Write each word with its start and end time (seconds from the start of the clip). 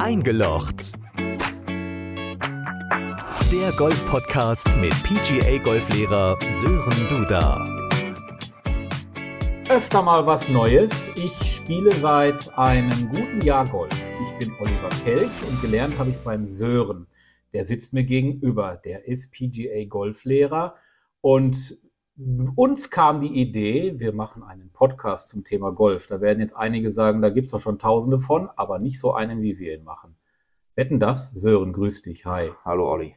Eingelocht. 0.00 0.94
Der 3.52 3.70
Golf-Podcast 3.76 4.78
mit 4.78 4.94
PGA-Golflehrer 5.02 6.38
Sören 6.40 7.08
Duda. 7.10 7.66
Öfter 9.68 10.02
mal 10.02 10.24
was 10.24 10.48
Neues. 10.48 11.10
Ich 11.16 11.56
spiele 11.56 11.92
seit 11.92 12.50
einem 12.56 13.10
guten 13.10 13.42
Jahr 13.42 13.68
Golf. 13.68 13.92
Ich 14.24 14.38
bin 14.38 14.56
Oliver 14.58 14.88
Kelch 15.04 15.30
und 15.46 15.60
gelernt 15.60 15.98
habe 15.98 16.08
ich 16.08 16.16
beim 16.24 16.48
Sören. 16.48 17.06
Der 17.52 17.66
sitzt 17.66 17.92
mir 17.92 18.04
gegenüber. 18.04 18.80
Der 18.82 19.06
ist 19.06 19.32
PGA-Golflehrer 19.32 20.76
und 21.20 21.76
uns 22.56 22.90
kam 22.90 23.20
die 23.20 23.40
Idee, 23.40 23.98
wir 23.98 24.12
machen 24.12 24.42
einen 24.42 24.70
Podcast 24.70 25.30
zum 25.30 25.42
Thema 25.42 25.70
Golf. 25.72 26.06
Da 26.06 26.20
werden 26.20 26.40
jetzt 26.40 26.54
einige 26.54 26.92
sagen, 26.92 27.22
da 27.22 27.30
gibt 27.30 27.46
es 27.46 27.52
doch 27.52 27.60
schon 27.60 27.78
tausende 27.78 28.20
von, 28.20 28.50
aber 28.56 28.78
nicht 28.78 28.98
so 28.98 29.14
einen, 29.14 29.40
wie 29.40 29.58
wir 29.58 29.74
ihn 29.74 29.84
machen. 29.84 30.16
Wetten 30.74 31.00
das? 31.00 31.30
Sören, 31.30 31.72
grüß 31.72 32.02
dich. 32.02 32.26
Hi. 32.26 32.52
Hallo 32.64 32.90
Olli. 32.90 33.16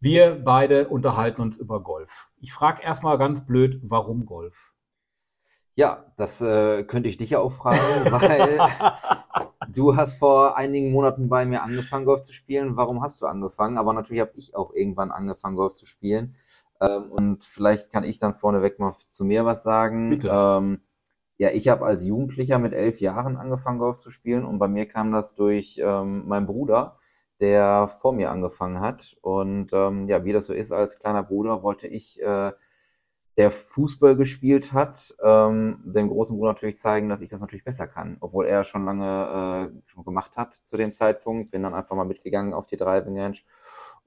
Wir 0.00 0.42
beide 0.42 0.88
unterhalten 0.88 1.42
uns 1.42 1.58
über 1.58 1.82
Golf. 1.82 2.30
Ich 2.40 2.52
frage 2.52 2.82
erstmal 2.82 3.18
ganz 3.18 3.44
blöd, 3.44 3.78
warum 3.82 4.24
Golf? 4.24 4.72
Ja, 5.74 6.06
das 6.16 6.40
äh, 6.40 6.84
könnte 6.84 7.08
ich 7.10 7.18
dich 7.18 7.30
ja 7.30 7.40
auch 7.40 7.52
fragen, 7.52 7.78
weil 8.10 8.58
du 9.68 9.96
hast 9.96 10.18
vor 10.18 10.56
einigen 10.56 10.92
Monaten 10.92 11.28
bei 11.28 11.44
mir 11.44 11.62
angefangen, 11.62 12.06
Golf 12.06 12.22
zu 12.22 12.32
spielen. 12.32 12.76
Warum 12.76 13.02
hast 13.02 13.20
du 13.20 13.26
angefangen? 13.26 13.76
Aber 13.76 13.92
natürlich 13.92 14.20
habe 14.20 14.32
ich 14.34 14.56
auch 14.56 14.72
irgendwann 14.72 15.10
angefangen, 15.10 15.56
Golf 15.56 15.74
zu 15.74 15.84
spielen. 15.84 16.34
Ähm, 16.80 17.10
und 17.10 17.44
vielleicht 17.44 17.90
kann 17.92 18.04
ich 18.04 18.18
dann 18.18 18.34
vorneweg 18.34 18.78
mal 18.78 18.94
zu 19.10 19.24
mir 19.24 19.44
was 19.44 19.62
sagen. 19.62 20.10
Bitte. 20.10 20.30
Ähm, 20.32 20.80
ja, 21.38 21.50
ich 21.50 21.68
habe 21.68 21.86
als 21.86 22.04
Jugendlicher 22.04 22.58
mit 22.58 22.74
elf 22.74 23.00
Jahren 23.00 23.36
angefangen, 23.36 23.78
Golf 23.78 23.98
zu 23.98 24.10
spielen 24.10 24.44
und 24.44 24.58
bei 24.58 24.68
mir 24.68 24.86
kam 24.86 25.10
das 25.12 25.34
durch 25.34 25.80
ähm, 25.82 26.28
meinen 26.28 26.46
Bruder, 26.46 26.98
der 27.40 27.88
vor 27.88 28.12
mir 28.12 28.30
angefangen 28.30 28.80
hat. 28.80 29.16
Und 29.22 29.72
ähm, 29.72 30.06
ja, 30.08 30.24
wie 30.24 30.32
das 30.32 30.46
so 30.46 30.52
ist 30.52 30.72
als 30.72 30.98
kleiner 30.98 31.22
Bruder, 31.22 31.62
wollte 31.62 31.86
ich, 31.86 32.20
äh, 32.20 32.52
der 33.40 33.50
Fußball 33.50 34.16
gespielt 34.16 34.74
hat, 34.74 35.14
ähm, 35.22 35.82
dem 35.84 36.08
großen 36.08 36.36
Bruder 36.36 36.52
natürlich 36.52 36.76
zeigen, 36.76 37.08
dass 37.08 37.22
ich 37.22 37.30
das 37.30 37.40
natürlich 37.40 37.64
besser 37.64 37.86
kann, 37.86 38.18
obwohl 38.20 38.44
er 38.46 38.64
schon 38.64 38.84
lange 38.84 39.72
äh, 39.72 39.88
schon 39.88 40.04
gemacht 40.04 40.32
hat 40.36 40.52
zu 40.64 40.76
dem 40.76 40.92
Zeitpunkt. 40.92 41.50
Bin 41.50 41.62
dann 41.62 41.74
einfach 41.74 41.96
mal 41.96 42.04
mitgegangen 42.04 42.52
auf 42.52 42.66
die 42.66 42.76
Driving 42.76 43.18
Range 43.18 43.38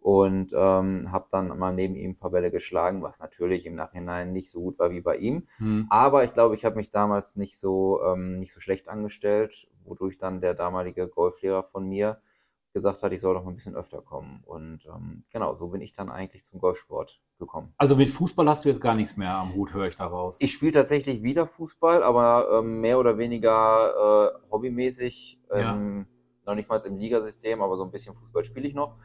und 0.03 0.51
ähm, 0.53 1.13
habe 1.13 1.27
dann 1.31 1.57
mal 1.57 1.73
neben 1.73 1.95
ihm 1.95 2.11
ein 2.11 2.17
paar 2.17 2.31
Bälle 2.31 2.51
geschlagen, 2.51 3.01
was 3.01 3.21
natürlich 3.21 3.65
im 3.65 3.75
Nachhinein 3.75 4.33
nicht 4.33 4.49
so 4.49 4.59
gut 4.59 4.77
war 4.77 4.91
wie 4.91 4.99
bei 4.99 5.15
ihm. 5.15 5.47
Hm. 5.59 5.87
Aber 5.89 6.25
ich 6.25 6.33
glaube, 6.33 6.55
ich 6.55 6.65
habe 6.65 6.75
mich 6.75 6.91
damals 6.91 7.37
nicht 7.37 7.57
so 7.57 8.01
ähm, 8.03 8.37
nicht 8.39 8.53
so 8.53 8.59
schlecht 8.59 8.89
angestellt, 8.89 9.69
wodurch 9.85 10.17
dann 10.17 10.41
der 10.41 10.55
damalige 10.55 11.07
Golflehrer 11.07 11.63
von 11.63 11.87
mir 11.87 12.19
gesagt 12.73 13.01
hat, 13.01 13.13
ich 13.13 13.21
soll 13.21 13.33
doch 13.33 13.45
mal 13.45 13.51
ein 13.51 13.55
bisschen 13.55 13.77
öfter 13.77 14.01
kommen. 14.01 14.41
Und 14.45 14.85
ähm, 14.87 15.23
genau, 15.31 15.55
so 15.55 15.67
bin 15.67 15.79
ich 15.79 15.93
dann 15.93 16.09
eigentlich 16.09 16.43
zum 16.43 16.59
Golfsport 16.59 17.21
gekommen. 17.39 17.73
Also 17.77 17.95
mit 17.95 18.09
Fußball 18.09 18.49
hast 18.49 18.65
du 18.65 18.69
jetzt 18.69 18.81
gar 18.81 18.95
nichts 18.95 19.15
mehr 19.15 19.33
am 19.33 19.53
Hut, 19.53 19.73
höre 19.73 19.87
ich 19.87 19.95
daraus. 19.95 20.41
Ich 20.41 20.51
spiele 20.51 20.73
tatsächlich 20.73 21.23
wieder 21.23 21.47
Fußball, 21.47 22.03
aber 22.03 22.59
ähm, 22.59 22.81
mehr 22.81 22.99
oder 22.99 23.17
weniger 23.17 24.33
äh, 24.35 24.51
hobbymäßig. 24.51 25.39
Ja. 25.49 25.75
Ähm, 25.75 26.07
Noch 26.45 26.55
nicht 26.55 26.67
mal 26.67 26.81
im 26.85 26.97
Ligasystem, 26.97 27.61
aber 27.61 27.77
so 27.77 27.85
ein 27.85 27.91
bisschen 27.91 28.13
Fußball 28.15 28.43
spiele 28.43 28.67
ich 28.67 28.73
noch. 28.73 28.97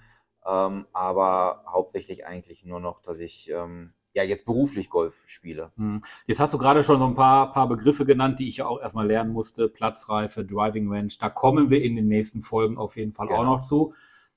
Ähm, 0.46 0.86
aber 0.92 1.64
hauptsächlich 1.66 2.26
eigentlich 2.26 2.64
nur 2.64 2.80
noch, 2.80 3.00
dass 3.02 3.18
ich 3.18 3.50
ähm, 3.50 3.92
ja 4.14 4.22
jetzt 4.22 4.46
beruflich 4.46 4.88
Golf 4.90 5.22
spiele. 5.26 5.72
Hm. 5.76 6.02
Jetzt 6.26 6.40
hast 6.40 6.54
du 6.54 6.58
gerade 6.58 6.82
schon 6.82 6.98
so 6.98 7.06
ein 7.06 7.14
paar, 7.14 7.52
paar 7.52 7.68
Begriffe 7.68 8.06
genannt, 8.06 8.38
die 8.38 8.48
ich 8.48 8.58
ja 8.58 8.66
auch 8.66 8.80
erstmal 8.80 9.06
lernen 9.06 9.32
musste. 9.32 9.68
Platzreife, 9.68 10.44
Driving 10.44 10.90
Range. 10.90 11.12
Da 11.20 11.28
kommen 11.28 11.70
wir 11.70 11.82
in 11.82 11.96
den 11.96 12.08
nächsten 12.08 12.42
Folgen 12.42 12.78
auf 12.78 12.96
jeden 12.96 13.12
Fall 13.12 13.28
auch 13.28 13.40
Genau. 13.40 13.56
noch 13.56 13.60
zu. 13.62 13.94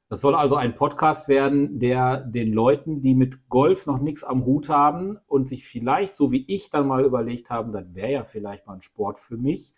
Das 0.09 0.19
soll 0.19 0.35
also 0.35 0.58
ein 0.58 0.75
Podcast 0.75 1.30
werden, 1.30 1.80
der 1.80 2.17
den 2.19 2.52
Leuten, 2.52 3.02
die 3.02 3.15
mit 3.15 3.47
Golf 3.47 3.86
noch 3.86 3.99
nichts 3.99 4.26
am 4.26 4.43
Hut 4.43 4.67
haben 4.67 5.17
und 5.26 5.47
sich 5.47 5.65
vielleicht, 5.65 6.17
so 6.17 6.33
wie 6.33 6.43
ich 6.49 6.70
dann 6.70 6.86
mal 6.86 7.05
überlegt 7.05 7.49
haben, 7.49 7.71
dann 7.71 7.95
wäre 7.95 8.11
ja 8.11 8.23
vielleicht 8.26 8.67
mal 8.67 8.73
ein 8.73 8.81
Sport 8.81 9.20
für 9.20 9.37
mich, 9.37 9.73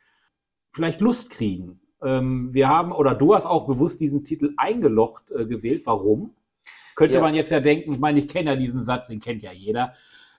vielleicht 0.72 1.02
Lust 1.02 1.30
kriegen. 1.30 1.82
Ähm, 2.04 2.54
wir 2.54 2.68
haben, 2.70 2.92
oder 2.92 3.16
du 3.16 3.34
hast 3.36 3.46
auch 3.46 3.66
bewusst 3.68 4.00
diesen 4.00 4.24
Titel 4.24 4.54
eingelocht 4.58 5.32
äh, 5.32 5.46
gewählt. 5.46 5.84
Warum? 5.86 6.34
Könnte 6.96 7.16
Ja. 7.16 7.22
man 7.22 7.34
jetzt 7.36 7.50
ja 7.52 7.60
denken, 7.60 7.92
ich 7.94 8.00
meine, 8.00 8.20
ich 8.20 8.28
kenne 8.28 8.52
ja 8.52 8.56
diesen 8.56 8.84
Satz, 8.84 9.08
den 9.08 9.20
kennt 9.20 9.42
ja 9.42 9.52
jeder. 9.52 9.94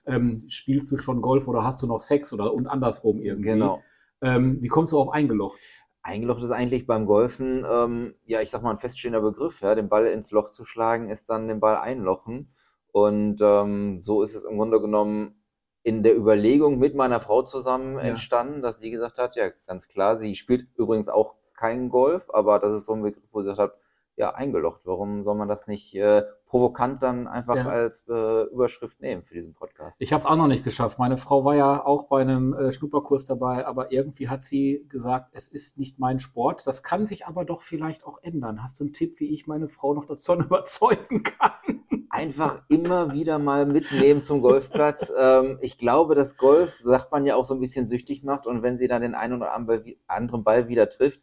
Ähm, 0.05 0.43
spielst 0.47 0.91
du 0.91 0.97
schon 0.97 1.21
Golf 1.21 1.47
oder 1.47 1.63
hast 1.63 1.81
du 1.81 1.87
noch 1.87 1.99
Sex 1.99 2.31
oder 2.31 2.53
und 2.53 2.67
andersrum 2.67 3.19
irgendwie? 3.21 3.49
Genau. 3.49 3.81
Ähm, 4.21 4.61
wie 4.61 4.67
kommst 4.67 4.91
du 4.93 4.99
auf 4.99 5.09
eingelocht? 5.09 5.57
Eingelocht 6.03 6.43
ist 6.43 6.51
eigentlich 6.51 6.85
beim 6.85 7.07
Golfen, 7.07 7.65
ähm, 7.67 8.13
ja, 8.25 8.39
ich 8.41 8.51
sag 8.51 8.61
mal, 8.61 8.69
ein 8.71 8.77
feststehender 8.77 9.21
Begriff. 9.21 9.61
Ja? 9.61 9.73
Den 9.73 9.89
Ball 9.89 10.05
ins 10.05 10.29
Loch 10.31 10.51
zu 10.51 10.63
schlagen, 10.63 11.09
ist 11.09 11.29
dann 11.29 11.47
den 11.47 11.59
Ball 11.59 11.77
einlochen. 11.77 12.53
Und 12.91 13.39
ähm, 13.41 14.01
so 14.01 14.21
ist 14.21 14.35
es 14.35 14.43
im 14.43 14.57
Grunde 14.57 14.79
genommen 14.79 15.41
in 15.81 16.01
der 16.03 16.15
Überlegung 16.15 16.79
mit 16.79 16.95
meiner 16.95 17.19
Frau 17.19 17.41
zusammen 17.41 17.95
Ja. 17.95 18.01
entstanden, 18.01 18.61
dass 18.61 18.79
sie 18.79 18.91
gesagt 18.91 19.17
hat, 19.17 19.35
ja, 19.35 19.49
ganz 19.67 19.87
klar, 19.87 20.15
sie 20.17 20.35
spielt 20.35 20.67
übrigens 20.77 21.09
auch 21.09 21.35
kein 21.55 21.89
Golf, 21.89 22.29
aber 22.33 22.59
das 22.59 22.73
ist 22.73 22.85
so 22.85 22.93
ein 22.93 23.01
Begriff, 23.01 23.23
wo 23.31 23.41
sie 23.41 23.49
gesagt 23.49 23.73
hat, 23.73 23.79
ja, 24.17 24.33
eingelocht. 24.33 24.81
Warum 24.85 25.25
soll 25.25 25.35
man 25.35 25.49
das 25.49 25.67
nicht 25.67 25.93
äh, 25.93 26.23
provokant 26.45 27.03
dann 27.03 27.27
einfach 27.27 27.57
Ja. 27.57 27.67
als 27.67 28.07
äh, 28.07 28.43
Überschrift 28.43 29.01
nehmen 29.01 29.21
für 29.23 29.33
diesen 29.33 29.53
Podcast? 29.53 29.99
Ich 30.01 30.13
habe 30.13 30.21
es 30.21 30.25
auch 30.25 30.37
noch 30.37 30.47
nicht 30.47 30.63
geschafft. 30.63 30.99
Meine 30.99 31.17
Frau 31.17 31.43
war 31.43 31.53
ja 31.55 31.85
auch 31.85 32.05
bei 32.07 32.21
einem 32.21 32.53
äh, 32.53 32.71
Schnupperkurs 32.71 33.25
dabei, 33.25 33.67
aber 33.67 33.91
irgendwie 33.91 34.29
hat 34.29 34.45
sie 34.45 34.85
gesagt, 34.87 35.31
es 35.33 35.49
ist 35.49 35.77
nicht 35.77 35.99
mein 35.99 36.19
Sport. 36.19 36.65
Das 36.65 36.81
kann 36.81 37.07
sich 37.07 37.25
aber 37.27 37.43
doch 37.43 37.61
vielleicht 37.61 38.05
auch 38.05 38.19
ändern. 38.23 38.63
Hast 38.63 38.79
du 38.79 38.85
einen 38.85 38.93
Tipp, 38.93 39.19
wie 39.19 39.33
ich 39.33 39.47
meine 39.47 39.67
Frau 39.67 39.93
noch 39.93 40.05
davon 40.05 40.39
überzeugen 40.45 41.23
kann? 41.23 41.83
Einfach 42.15 42.63
immer 42.69 43.13
wieder 43.13 43.39
mal 43.39 43.65
mitnehmen 43.65 44.23
zum 44.23 44.41
Golfplatz. 44.41 45.11
Ähm, 45.25 45.59
ich 45.61 45.77
glaube, 45.77 46.13
dass 46.13 46.35
Golf, 46.35 46.79
sagt 46.83 47.11
man 47.11 47.25
ja 47.25 47.35
auch 47.35 47.45
so 47.45 47.53
ein 47.53 47.59
bisschen 47.59 47.85
süchtig 47.85 48.23
macht 48.23 48.47
und 48.47 48.63
wenn 48.63 48.77
sie 48.77 48.87
dann 48.87 49.01
den 49.01 49.15
einen 49.15 49.33
oder 49.33 49.53
anderen 49.53 50.43
Ball- 50.43 50.67
wieder 50.67 50.89
trifft, 50.89 51.21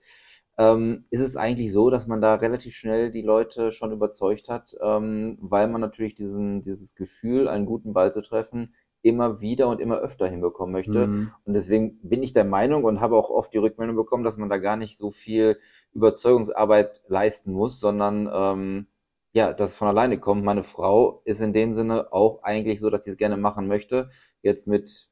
ähm, 0.59 1.05
ist 1.11 1.21
es 1.21 1.37
eigentlich 1.37 1.73
so, 1.73 1.91
dass 1.91 2.07
man 2.07 2.21
da 2.21 2.35
relativ 2.35 2.75
schnell 2.75 3.11
die 3.11 3.23
Leute 3.23 3.73
schon 3.73 3.93
überzeugt 3.93 4.49
hat, 4.49 4.77
ähm, 4.83 5.39
weil 5.41 5.69
man 5.69 5.81
natürlich 5.81 6.15
diesen, 6.15 6.63
dieses 6.63 6.95
Gefühl, 6.95 7.49
einen 7.49 7.67
guten 7.67 7.93
Ball 7.93 8.13
zu 8.13 8.23
treffen, 8.23 8.75
immer 9.03 9.41
wieder 9.41 9.69
und 9.69 9.81
immer 9.81 9.99
öfter 9.99 10.29
hinbekommen 10.29 10.73
möchte. 10.73 11.07
Mhm. 11.07 11.33
Und 11.45 11.55
deswegen 11.55 11.99
bin 12.03 12.23
ich 12.23 12.33
der 12.33 12.45
Meinung 12.45 12.85
und 12.85 13.01
habe 13.01 13.17
auch 13.17 13.31
oft 13.31 13.53
die 13.53 13.59
Rückmeldung 13.59 13.97
bekommen, 13.97 14.25
dass 14.25 14.37
man 14.37 14.49
da 14.49 14.59
gar 14.59 14.77
nicht 14.77 14.97
so 14.97 15.11
viel 15.11 15.59
Überzeugungsarbeit 15.93 17.03
leisten 17.09 17.53
muss, 17.53 17.81
sondern 17.81 18.31
ähm, 18.33 18.87
ja, 19.33 19.53
dass 19.53 19.71
es 19.71 19.77
von 19.77 19.89
alleine 19.89 20.19
kommt. 20.19 20.45
Meine 20.45 20.63
Frau 20.63 21.23
ist 21.25 21.41
in 21.41 21.53
dem 21.53 21.75
Sinne 21.75 22.13
auch 22.13 22.43
eigentlich 22.43 22.81
so, 22.81 22.91
dass 22.91 23.05
sie 23.05 23.11
es 23.11 23.17
gerne 23.17 23.37
machen 23.37 23.67
möchte. 23.67 24.11
Jetzt 24.43 24.67
mit 24.67 25.11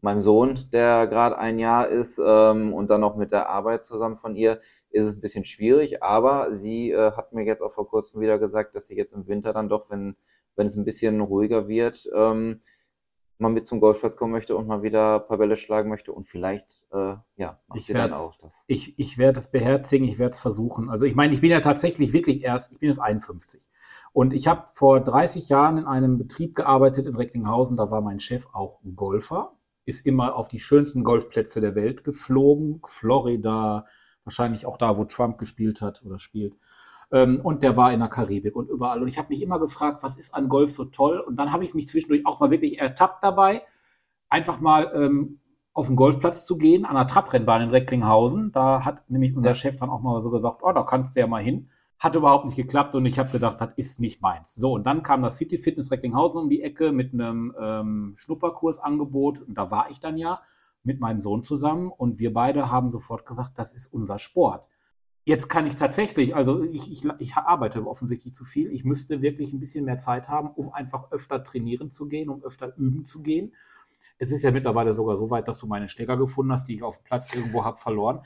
meinem 0.00 0.20
Sohn, 0.20 0.68
der 0.72 1.06
gerade 1.06 1.38
ein 1.38 1.58
Jahr 1.58 1.88
ist, 1.88 2.20
ähm, 2.24 2.72
und 2.74 2.88
dann 2.90 3.00
noch 3.00 3.16
mit 3.16 3.32
der 3.32 3.48
Arbeit 3.48 3.84
zusammen 3.84 4.16
von 4.16 4.34
ihr, 4.36 4.60
ist 4.90 5.04
es 5.06 5.14
ein 5.14 5.20
bisschen 5.20 5.44
schwierig. 5.44 6.02
Aber 6.02 6.54
sie 6.54 6.90
äh, 6.90 7.12
hat 7.12 7.32
mir 7.32 7.44
jetzt 7.44 7.62
auch 7.62 7.72
vor 7.72 7.88
kurzem 7.88 8.20
wieder 8.20 8.38
gesagt, 8.38 8.74
dass 8.74 8.86
sie 8.88 8.96
jetzt 8.96 9.12
im 9.12 9.28
Winter 9.28 9.52
dann 9.52 9.68
doch, 9.68 9.90
wenn, 9.90 10.16
wenn 10.56 10.66
es 10.66 10.76
ein 10.76 10.84
bisschen 10.84 11.20
ruhiger 11.20 11.68
wird, 11.68 12.08
ähm, 12.14 12.60
mal 13.40 13.48
mit 13.48 13.66
zum 13.66 13.80
Golfplatz 13.80 14.16
kommen 14.16 14.32
möchte 14.32 14.56
und 14.56 14.66
mal 14.66 14.82
wieder 14.82 15.16
ein 15.20 15.26
paar 15.26 15.38
Bälle 15.38 15.56
schlagen 15.56 15.88
möchte 15.88 16.12
und 16.12 16.24
vielleicht, 16.24 16.84
äh, 16.92 17.16
ja, 17.36 17.58
Ich 17.74 17.88
werd's- 17.92 18.18
auch 18.20 18.36
das. 18.40 18.64
Ich, 18.66 18.98
ich 18.98 19.18
werde 19.18 19.38
es 19.38 19.50
beherzigen, 19.50 20.06
ich 20.06 20.18
werde 20.18 20.32
es 20.32 20.40
versuchen. 20.40 20.90
Also 20.90 21.06
ich 21.06 21.14
meine, 21.14 21.32
ich 21.34 21.40
bin 21.40 21.50
ja 21.50 21.60
tatsächlich 21.60 22.12
wirklich 22.12 22.42
erst, 22.42 22.72
ich 22.72 22.78
bin 22.78 22.88
jetzt 22.90 22.98
51. 23.00 23.68
Und 24.12 24.32
ich 24.34 24.46
habe 24.48 24.64
vor 24.72 25.00
30 25.00 25.48
Jahren 25.48 25.78
in 25.78 25.84
einem 25.86 26.18
Betrieb 26.18 26.54
gearbeitet 26.54 27.06
in 27.06 27.16
Recklinghausen, 27.16 27.76
da 27.76 27.90
war 27.90 28.00
mein 28.00 28.20
Chef 28.20 28.46
auch 28.52 28.80
Golfer, 28.96 29.56
ist 29.84 30.04
immer 30.06 30.34
auf 30.36 30.48
die 30.48 30.60
schönsten 30.60 31.04
Golfplätze 31.04 31.60
der 31.60 31.74
Welt 31.74 32.04
geflogen, 32.04 32.80
Florida, 32.84 33.86
wahrscheinlich 34.24 34.66
auch 34.66 34.76
da, 34.76 34.96
wo 34.98 35.04
Trump 35.04 35.38
gespielt 35.38 35.80
hat 35.80 36.02
oder 36.04 36.18
spielt. 36.18 36.54
Ähm, 37.12 37.40
und 37.42 37.62
der 37.62 37.76
war 37.76 37.92
in 37.92 38.00
der 38.00 38.08
Karibik 38.08 38.54
und 38.56 38.68
überall. 38.68 39.02
Und 39.02 39.08
ich 39.08 39.18
habe 39.18 39.28
mich 39.30 39.42
immer 39.42 39.58
gefragt, 39.58 40.02
was 40.02 40.16
ist 40.16 40.34
an 40.34 40.48
Golf 40.48 40.72
so 40.72 40.84
toll? 40.84 41.18
Und 41.18 41.36
dann 41.36 41.52
habe 41.52 41.64
ich 41.64 41.74
mich 41.74 41.88
zwischendurch 41.88 42.26
auch 42.26 42.40
mal 42.40 42.50
wirklich 42.50 42.80
ertappt 42.80 43.24
dabei, 43.24 43.62
einfach 44.28 44.60
mal 44.60 44.92
ähm, 44.94 45.40
auf 45.72 45.86
den 45.86 45.96
Golfplatz 45.96 46.44
zu 46.46 46.56
gehen, 46.56 46.84
an 46.84 46.94
der 46.94 47.06
Trabrennbahn 47.06 47.62
in 47.62 47.70
Recklinghausen. 47.70 48.52
Da 48.52 48.84
hat 48.84 49.08
nämlich 49.10 49.36
unser. 49.36 49.54
Chef 49.54 49.76
dann 49.76 49.90
auch 49.90 50.00
mal 50.00 50.22
so 50.22 50.30
gesagt, 50.30 50.62
oh, 50.62 50.72
da 50.72 50.82
kannst 50.82 51.16
du 51.16 51.20
ja 51.20 51.26
mal 51.26 51.42
hin. 51.42 51.68
Hat 51.98 52.14
überhaupt 52.14 52.46
nicht 52.46 52.56
geklappt 52.56 52.94
und 52.94 53.04
ich 53.04 53.18
habe 53.18 53.30
gedacht, 53.30 53.60
das 53.60 53.70
ist 53.76 54.00
nicht 54.00 54.22
meins. 54.22 54.54
So, 54.54 54.72
und 54.72 54.86
dann 54.86 55.02
kam 55.02 55.22
das 55.22 55.36
City 55.36 55.58
Fitness 55.58 55.90
Recklinghausen 55.90 56.40
um 56.40 56.48
die 56.48 56.62
Ecke 56.62 56.92
mit 56.92 57.12
einem 57.12 57.54
ähm, 57.60 58.14
Schnupperkursangebot. 58.16 59.40
Und 59.40 59.58
da 59.58 59.70
war 59.70 59.90
ich 59.90 60.00
dann 60.00 60.16
ja 60.16 60.40
mit 60.82 61.00
meinem 61.00 61.20
Sohn 61.20 61.42
zusammen 61.42 61.90
und 61.90 62.18
wir 62.18 62.32
beide 62.32 62.70
haben 62.70 62.90
sofort 62.90 63.26
gesagt, 63.26 63.52
das 63.56 63.72
ist 63.72 63.92
unser 63.92 64.18
Sport. 64.18 64.68
Jetzt 65.24 65.48
kann 65.48 65.66
ich 65.66 65.76
tatsächlich, 65.76 66.34
also 66.34 66.62
ich, 66.64 66.90
ich, 66.90 67.04
ich 67.18 67.34
arbeite 67.36 67.86
offensichtlich 67.86 68.34
zu 68.34 68.44
viel. 68.44 68.72
Ich 68.72 68.84
müsste 68.84 69.20
wirklich 69.22 69.52
ein 69.52 69.60
bisschen 69.60 69.84
mehr 69.84 69.98
Zeit 69.98 70.28
haben, 70.28 70.48
um 70.48 70.72
einfach 70.72 71.12
öfter 71.12 71.44
trainieren 71.44 71.90
zu 71.90 72.08
gehen, 72.08 72.28
um 72.30 72.42
öfter 72.42 72.74
üben 72.76 73.04
zu 73.04 73.22
gehen. 73.22 73.54
Es 74.18 74.32
ist 74.32 74.42
ja 74.42 74.50
mittlerweile 74.50 74.94
sogar 74.94 75.16
so 75.16 75.30
weit, 75.30 75.48
dass 75.48 75.58
du 75.58 75.66
meine 75.66 75.88
Schläger 75.88 76.16
gefunden 76.16 76.52
hast, 76.52 76.66
die 76.68 76.74
ich 76.74 76.82
auf 76.82 76.98
dem 76.98 77.04
Platz 77.04 77.32
irgendwo 77.34 77.64
habe 77.64 77.76
verloren. 77.76 78.20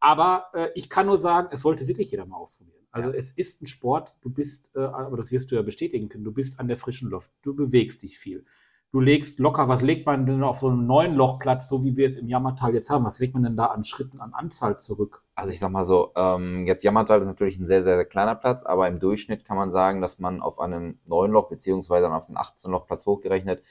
Aber 0.00 0.46
äh, 0.52 0.68
ich 0.74 0.88
kann 0.88 1.06
nur 1.06 1.18
sagen, 1.18 1.48
es 1.52 1.60
sollte 1.62 1.86
wirklich 1.86 2.10
jeder 2.10 2.26
mal 2.26 2.36
ausprobieren. 2.36 2.84
Also 2.90 3.10
Ja. 3.10 3.16
es 3.16 3.30
ist 3.32 3.62
ein 3.62 3.66
Sport, 3.66 4.14
du 4.20 4.30
bist, 4.30 4.70
äh, 4.74 4.80
aber 4.80 5.16
das 5.16 5.30
wirst 5.30 5.50
du 5.50 5.54
ja 5.54 5.62
bestätigen 5.62 6.08
können, 6.08 6.24
du 6.24 6.32
bist 6.32 6.60
an 6.60 6.68
der 6.68 6.76
frischen 6.76 7.08
Luft, 7.08 7.30
du 7.42 7.54
bewegst 7.54 8.02
dich 8.02 8.18
viel. 8.18 8.44
Du 8.92 9.00
legst 9.00 9.38
locker, 9.38 9.68
was 9.68 9.80
legt 9.80 10.04
man 10.04 10.26
denn 10.26 10.42
auf 10.42 10.58
so 10.58 10.68
einem 10.68 10.86
neuen 10.86 11.14
Lochplatz, 11.14 11.66
so 11.66 11.82
wie 11.82 11.96
wir 11.96 12.06
es 12.06 12.18
im 12.18 12.28
Jammertal 12.28 12.74
jetzt 12.74 12.90
haben? 12.90 13.06
Was 13.06 13.20
legt 13.20 13.32
man 13.32 13.42
denn 13.42 13.56
da 13.56 13.66
an 13.66 13.84
Schritten, 13.84 14.20
an 14.20 14.34
Anzahl 14.34 14.78
zurück? 14.78 15.24
Also 15.34 15.50
ich 15.50 15.60
sag 15.60 15.70
mal 15.70 15.86
so, 15.86 16.12
ähm, 16.14 16.66
jetzt 16.66 16.84
Jammertal 16.84 17.22
ist 17.22 17.26
natürlich 17.26 17.58
ein 17.58 17.66
sehr, 17.66 17.82
sehr, 17.82 17.96
sehr 17.96 18.04
kleiner 18.04 18.34
Platz, 18.34 18.64
aber 18.64 18.88
im 18.88 19.00
Durchschnitt 19.00 19.46
kann 19.46 19.56
man 19.56 19.70
sagen, 19.70 20.02
dass 20.02 20.18
man 20.18 20.42
auf 20.42 20.60
einem 20.60 20.98
9-Loch 21.08 21.48
beziehungsweise 21.48 22.02
dann 22.02 22.12
auf 22.12 22.28
einem 22.28 22.36
18-Loch-Platz 22.36 23.06
hochgerechnet 23.06 23.62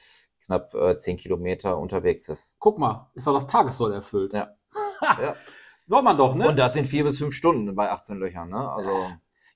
knapp 0.44 0.74
äh, 0.74 0.96
10 0.96 1.18
Kilometer 1.18 1.78
unterwegs 1.78 2.28
ist. 2.28 2.56
Guck 2.58 2.80
mal, 2.80 3.08
ist 3.14 3.28
doch 3.28 3.34
das 3.34 3.46
Tagessoll 3.46 3.92
erfüllt. 3.92 4.32
Ja. 4.32 4.48
Ja. 5.20 5.34
Soll 5.88 6.02
man 6.02 6.16
doch, 6.16 6.34
ne? 6.34 6.48
Und 6.48 6.56
das 6.56 6.74
sind 6.74 6.86
vier 6.86 7.02
bis 7.04 7.18
fünf 7.18 7.34
Stunden 7.34 7.74
bei 7.74 7.90
18 7.90 8.18
Löchern, 8.18 8.48
ne? 8.48 8.70
Also 8.70 8.90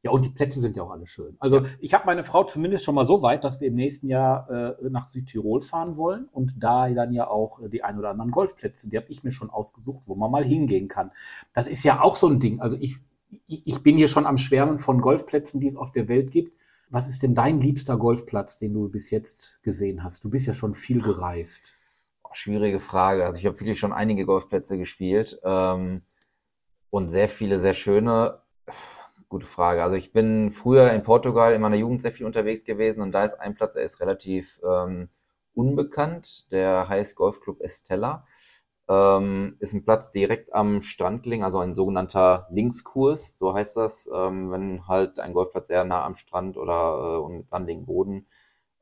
Ja, 0.07 0.13
und 0.13 0.25
die 0.25 0.31
Plätze 0.31 0.61
sind 0.61 0.77
ja 0.77 0.85
auch 0.85 0.93
alle 0.93 1.09
schön. 1.09 1.37
Also 1.41 1.63
ich 1.81 1.93
habe 1.93 2.07
meine 2.07 2.23
Frau 2.23 2.45
zumindest 2.45 2.85
schon 2.85 2.95
mal 2.95 3.05
so 3.05 3.23
weit, 3.23 3.43
dass 3.43 3.61
wir 3.61 3.67
im 3.67 3.75
nächsten 3.75 4.07
Jahr 4.07 4.49
äh, 4.49 4.89
nach 4.89 5.09
Südtirol 5.09 5.63
fahren 5.63 5.97
wollen 5.97 6.29
und 6.31 6.63
da 6.63 6.89
dann 6.91 7.13
ja 7.13 7.27
auch 7.27 7.61
äh, 7.61 7.69
die 7.69 7.83
ein 7.83 7.99
oder 7.99 8.11
anderen 8.11 8.31
Golfplätze, 8.31 8.89
die 8.89 8.97
habe 8.97 9.09
ich 9.09 9.25
mir 9.25 9.33
schon 9.33 9.51
ausgesucht, 9.51 10.05
wo 10.07 10.15
man 10.15 10.31
mal 10.31 10.45
hingehen 10.45 10.87
kann. 10.87 11.11
Das 11.55 11.67
ist 11.67 11.83
ja 11.83 12.03
auch 12.03 12.15
so 12.15 12.29
ein 12.29 12.39
Ding. 12.39 12.61
Also 12.61 12.77
ich, 12.79 12.99
ich, 13.49 13.67
ich 13.67 13.83
bin 13.83 13.97
hier 13.97 14.07
schon 14.07 14.27
am 14.27 14.39
Schwärmen 14.39 14.79
von 14.79 15.01
Golfplätzen, 15.01 15.61
die 15.61 15.67
es 15.67 15.77
auf 15.77 15.91
der 15.91 16.07
Welt 16.07 16.31
gibt. 16.31 16.57
Was 16.89 17.09
ist 17.09 17.25
denn 17.25 17.35
dein 17.35 17.61
liebster 17.61 17.97
Golfplatz, 17.97 18.59
den 18.59 18.75
du 18.75 18.89
bis 18.89 19.11
jetzt 19.11 19.61
gesehen 19.65 20.05
hast? 20.05 20.23
Du 20.23 20.31
bist 20.31 20.47
ja 20.47 20.55
schon 20.55 20.77
viel 20.77 21.03
gereist. 21.03 21.75
boah, 22.23 22.31
schwierige 22.33 22.79
Frage. 22.79 23.27
Also 23.27 23.41
ich 23.41 23.47
habe 23.47 23.59
wirklich 23.59 23.81
schon 23.81 23.93
einige 23.93 24.25
Golfplätze 24.25 24.79
gespielt 24.79 25.41
ähm, 25.43 26.03
und 26.91 27.09
sehr 27.09 27.29
viele, 27.29 27.59
sehr 27.59 27.75
schöne. 27.75 28.39
Gute 29.29 29.47
Frage. 29.47 29.83
Also 29.83 29.97
ich 29.97 30.13
bin 30.13 30.53
früher 30.53 30.93
in 30.93 31.03
Portugal 31.03 31.53
in 31.53 31.61
meiner 31.61 31.77
Jugend 31.77 32.03
sehr 32.03 32.13
viel 32.13 32.27
unterwegs 32.27 32.65
gewesen 32.65 33.03
und 33.03 33.13
da 33.13 33.25
ist 33.25 33.35
ein 33.35 33.57
Platz, 33.57 33.75
der 33.75 33.83
ist 33.83 34.01
relativ 34.01 34.61
ähm, 34.65 35.09
unbekannt. 35.53 36.51
Der 36.53 36.89
heißt 36.89 37.17
Golfclub 37.17 37.61
Estella. 37.61 38.25
Ähm, 38.89 39.57
ist 39.59 39.73
ein 39.75 39.85
Platz 39.85 40.13
direkt 40.13 40.55
am 40.55 40.81
Strand 40.81 41.25
gelegen, 41.25 41.43
also 41.43 41.59
ein 41.59 41.75
sogenannter 41.75 42.47
Linkskurs, 42.53 43.37
so 43.37 43.53
heißt 43.53 43.77
das, 43.77 44.09
ähm, 44.15 44.53
wenn 44.53 44.87
halt 44.87 45.19
ein 45.19 45.33
Golfplatz 45.33 45.67
sehr 45.67 45.85
nah 45.85 46.05
am 46.05 46.15
Strand 46.15 46.57
oder 46.57 47.17
äh, 47.17 47.19
und 47.19 47.37
mit 47.39 47.51
sandigem 47.51 47.85
Boden 47.85 48.29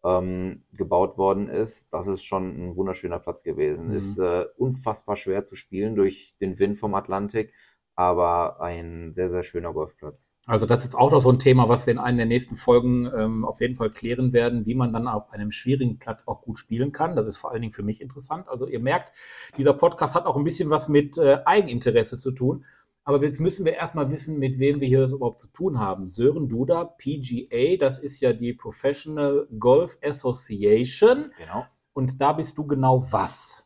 ähm, 0.04 0.64
gebaut 0.72 1.16
worden 1.16 1.48
ist. 1.48 1.92
Das 1.94 2.06
ist 2.06 2.22
schon 2.22 2.68
ein 2.68 2.76
wunderschöner 2.76 3.18
Platz 3.18 3.42
gewesen. 3.42 3.88
Mhm. 3.88 3.94
Ist 3.94 4.18
äh, 4.18 4.44
unfassbar 4.58 5.16
schwer 5.16 5.46
zu 5.46 5.56
spielen 5.56 5.94
durch 5.96 6.34
den 6.40 6.58
Wind 6.58 6.78
vom 6.78 6.94
Atlantik, 6.94 7.54
aber 7.96 8.60
ein 8.60 9.12
sehr, 9.12 9.30
sehr 9.30 9.44
schöner 9.44 9.72
Golfplatz. 9.72 10.34
Also 10.46 10.66
das 10.66 10.84
ist 10.84 10.96
auch 10.96 11.12
noch 11.12 11.20
so 11.20 11.30
ein 11.30 11.38
Thema, 11.38 11.68
was 11.68 11.86
wir 11.86 11.92
in 11.92 12.00
einer 12.00 12.18
der 12.18 12.26
nächsten 12.26 12.56
Folgen 12.56 13.08
ähm, 13.16 13.44
auf 13.44 13.60
jeden 13.60 13.76
Fall 13.76 13.90
klären 13.90 14.32
werden, 14.32 14.66
wie 14.66 14.74
man 14.74 14.92
dann 14.92 15.06
auf 15.06 15.30
einem 15.30 15.52
schwierigen 15.52 15.98
Platz 15.98 16.26
auch 16.26 16.42
gut 16.42 16.58
spielen 16.58 16.90
kann. 16.90 17.14
Das 17.14 17.28
ist 17.28 17.36
vor 17.36 17.52
allen 17.52 17.62
Dingen 17.62 17.72
für 17.72 17.84
mich 17.84 18.00
interessant. 18.00 18.48
Also 18.48 18.66
ihr 18.66 18.80
merkt, 18.80 19.12
dieser 19.56 19.74
Podcast 19.74 20.16
hat 20.16 20.26
auch 20.26 20.36
ein 20.36 20.44
bisschen 20.44 20.70
was 20.70 20.88
mit 20.88 21.18
äh, 21.18 21.38
Eigeninteresse 21.44 22.18
zu 22.18 22.32
tun. 22.32 22.64
Aber 23.04 23.22
jetzt 23.22 23.38
müssen 23.38 23.64
wir 23.66 23.74
erstmal 23.74 24.10
wissen, 24.10 24.38
mit 24.38 24.58
wem 24.58 24.80
wir 24.80 24.88
hier 24.88 25.00
das 25.00 25.12
überhaupt 25.12 25.40
zu 25.40 25.48
tun 25.48 25.78
haben. 25.78 26.08
Sören 26.08 26.48
Duda, 26.48 26.84
PGA, 26.84 27.76
das 27.78 27.98
ist 27.98 28.20
ja 28.20 28.32
die 28.32 28.54
Professional 28.54 29.46
Golf 29.58 29.98
Association. 30.02 31.30
Genau. 31.36 31.66
Und 31.92 32.20
da 32.20 32.32
bist 32.32 32.58
du 32.58 32.66
genau 32.66 33.00
was? 33.12 33.63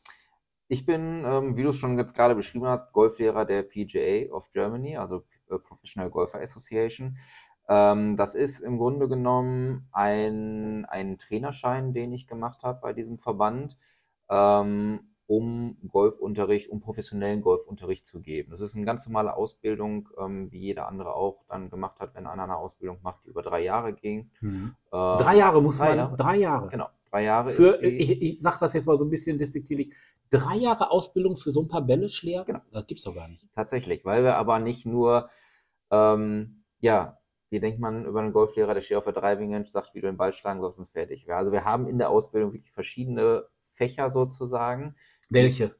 Ich 0.68 0.84
bin, 0.86 1.24
ähm, 1.26 1.56
wie 1.56 1.62
du 1.62 1.70
es 1.70 1.76
schon 1.78 1.98
jetzt 1.98 2.14
gerade 2.14 2.34
beschrieben 2.34 2.66
hast, 2.66 2.92
Golflehrer 2.92 3.44
der 3.46 3.62
PGA 3.62 4.30
of 4.32 4.50
Germany, 4.52 4.96
also 4.96 5.24
äh, 5.50 5.58
Professional 5.58 6.10
Golfer 6.10 6.40
Association. 6.40 7.16
Ähm, 7.68 8.16
das 8.16 8.34
ist 8.34 8.60
im 8.60 8.78
Grunde 8.78 9.08
genommen 9.08 9.88
ein, 9.92 10.84
ein 10.86 11.18
Trainerschein, 11.18 11.92
den 11.94 12.12
ich 12.12 12.26
gemacht 12.26 12.62
habe 12.62 12.80
bei 12.82 12.92
diesem 12.92 13.18
Verband, 13.18 13.76
ähm, 14.30 15.00
um 15.26 15.76
Golfunterricht, 15.86 16.70
um 16.70 16.80
professionellen 16.80 17.42
Golfunterricht 17.42 18.06
zu 18.06 18.20
geben. 18.20 18.50
Das 18.50 18.60
ist 18.60 18.74
eine 18.74 18.86
ganz 18.86 19.06
normale 19.06 19.34
Ausbildung, 19.36 20.08
ähm, 20.18 20.50
wie 20.50 20.60
jeder 20.60 20.88
andere 20.88 21.14
auch 21.14 21.44
dann 21.48 21.68
gemacht 21.68 22.00
hat, 22.00 22.14
wenn 22.14 22.26
einer 22.26 22.44
eine 22.44 22.56
Ausbildung 22.56 22.98
macht, 23.02 23.24
die 23.24 23.28
über 23.30 23.42
drei 23.42 23.60
Jahre 23.62 23.92
ging. 23.92 24.30
Ähm, 24.42 24.74
Drei 24.90 25.36
Jahre 25.36 25.62
muss 25.62 25.78
drei 25.78 25.88
man, 25.90 25.98
Jahre. 25.98 26.16
drei 26.16 26.36
Jahre. 26.36 26.68
Genau, 26.68 26.88
drei 27.10 27.24
Jahre 27.24 27.50
Für, 27.50 27.82
ich, 27.82 28.22
ich 28.22 28.38
sag 28.40 28.58
das 28.58 28.72
jetzt 28.72 28.86
mal 28.86 28.98
so 28.98 29.04
ein 29.04 29.10
bisschen 29.10 29.38
despektierlich, 29.38 29.92
drei 30.30 30.56
Jahre 30.56 30.90
Ausbildung 30.90 31.36
für 31.36 31.50
so 31.50 31.62
ein 31.62 31.68
paar 31.68 31.82
Bälle-Schläger? 31.82 32.44
Genau. 32.44 32.60
Das 32.72 32.86
gibt's 32.86 33.04
doch 33.04 33.14
gar 33.14 33.28
nicht. 33.28 33.46
Tatsächlich, 33.54 34.04
weil 34.04 34.24
wir 34.24 34.36
aber 34.36 34.58
nicht 34.58 34.86
nur, 34.86 35.28
ähm, 35.90 36.64
ja, 36.80 37.18
wie 37.50 37.60
denkt 37.60 37.80
man 37.80 38.04
über 38.04 38.20
einen 38.20 38.32
Golflehrer, 38.32 38.74
der 38.74 38.82
steht 38.82 38.96
auf 38.96 39.04
der 39.04 39.14
Driving 39.14 39.66
sagt, 39.66 39.94
wie 39.94 40.00
du 40.00 40.06
den 40.06 40.16
Ball 40.16 40.32
schlagen 40.32 40.60
sollst 40.60 40.78
und 40.78 40.88
fertig. 40.88 41.24
Ja, 41.26 41.38
Also 41.38 41.52
wir 41.52 41.64
haben 41.64 41.86
in 41.86 41.98
der 41.98 42.10
Ausbildung 42.10 42.52
wirklich 42.52 42.72
verschiedene 42.72 43.48
Fächer 43.60 44.10
sozusagen. 44.10 44.96
Welche? 45.30 45.74